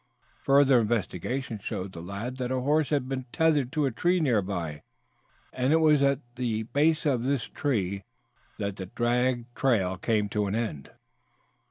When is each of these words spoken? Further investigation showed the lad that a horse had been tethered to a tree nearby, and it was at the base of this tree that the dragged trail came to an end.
Further 0.45 0.79
investigation 0.79 1.59
showed 1.59 1.91
the 1.91 2.01
lad 2.01 2.37
that 2.37 2.49
a 2.51 2.59
horse 2.61 2.89
had 2.89 3.07
been 3.07 3.25
tethered 3.31 3.71
to 3.73 3.85
a 3.85 3.91
tree 3.91 4.19
nearby, 4.19 4.81
and 5.53 5.71
it 5.71 5.77
was 5.79 6.01
at 6.01 6.21
the 6.37 6.63
base 6.63 7.05
of 7.05 7.21
this 7.21 7.43
tree 7.43 8.01
that 8.57 8.77
the 8.77 8.87
dragged 8.87 9.53
trail 9.55 9.97
came 9.97 10.27
to 10.29 10.47
an 10.47 10.55
end. 10.55 10.89